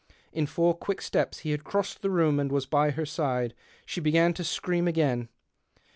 In 0.33 0.47
four 0.47 0.73
quick 0.73 0.99
steps 0.99 1.41
he 1.45 1.51
had 1.51 1.63
crossed 1.63 2.01
the 2.01 2.09
room 2.09 2.39
and 2.39 2.51
was 2.51 2.65
by 2.65 2.89
her 2.89 3.05
side. 3.05 3.53
She 3.85 4.01
began 4.01 4.33
to 4.33 4.43
scream 4.43 4.87
again. 4.87 5.29